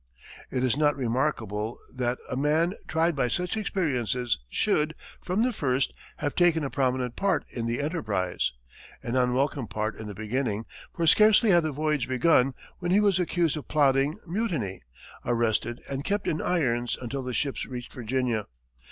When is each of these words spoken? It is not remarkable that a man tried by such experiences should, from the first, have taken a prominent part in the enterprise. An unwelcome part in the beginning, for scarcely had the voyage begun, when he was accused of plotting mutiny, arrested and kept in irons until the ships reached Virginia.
It 0.49 0.63
is 0.63 0.75
not 0.77 0.95
remarkable 0.97 1.77
that 1.93 2.17
a 2.27 2.35
man 2.35 2.73
tried 2.87 3.15
by 3.15 3.27
such 3.27 3.55
experiences 3.55 4.39
should, 4.49 4.95
from 5.21 5.43
the 5.43 5.53
first, 5.53 5.93
have 6.17 6.33
taken 6.33 6.63
a 6.63 6.71
prominent 6.71 7.15
part 7.15 7.45
in 7.51 7.67
the 7.67 7.79
enterprise. 7.79 8.51
An 9.03 9.15
unwelcome 9.15 9.67
part 9.67 9.95
in 9.95 10.07
the 10.07 10.15
beginning, 10.15 10.65
for 10.95 11.05
scarcely 11.05 11.51
had 11.51 11.61
the 11.61 11.71
voyage 11.71 12.07
begun, 12.07 12.55
when 12.79 12.89
he 12.89 12.99
was 12.99 13.19
accused 13.19 13.55
of 13.57 13.67
plotting 13.67 14.19
mutiny, 14.25 14.81
arrested 15.23 15.83
and 15.87 16.03
kept 16.03 16.27
in 16.27 16.41
irons 16.41 16.97
until 16.99 17.21
the 17.21 17.35
ships 17.35 17.67
reached 17.67 17.93
Virginia. 17.93 18.47